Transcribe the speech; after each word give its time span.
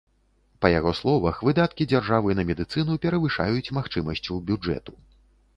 Па 0.65 0.71
яго 0.79 0.93
словах, 0.99 1.35
выдаткі 1.49 1.87
дзяржавы 1.91 2.37
на 2.39 2.45
медыцыну 2.53 2.97
перавышаюць 3.05 3.73
магчымасцю 3.81 4.43
бюджэту. 4.49 4.91